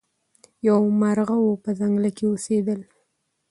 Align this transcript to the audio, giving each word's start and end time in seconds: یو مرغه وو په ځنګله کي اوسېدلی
یو 0.67 0.79
مرغه 1.01 1.37
وو 1.43 1.53
په 1.63 1.69
ځنګله 1.79 2.09
کي 2.17 2.25
اوسېدلی 2.27 2.87